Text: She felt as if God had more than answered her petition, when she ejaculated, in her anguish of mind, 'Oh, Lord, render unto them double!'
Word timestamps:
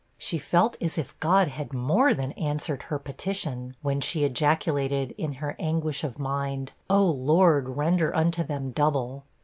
She 0.17 0.39
felt 0.39 0.77
as 0.81 0.97
if 0.97 1.15
God 1.19 1.49
had 1.49 1.73
more 1.73 2.15
than 2.15 2.31
answered 2.31 2.81
her 2.89 2.97
petition, 2.97 3.75
when 3.83 4.01
she 4.01 4.23
ejaculated, 4.23 5.11
in 5.15 5.33
her 5.33 5.55
anguish 5.59 6.03
of 6.03 6.17
mind, 6.17 6.71
'Oh, 6.89 7.05
Lord, 7.05 7.77
render 7.77 8.11
unto 8.15 8.43
them 8.43 8.71
double!' 8.71 9.25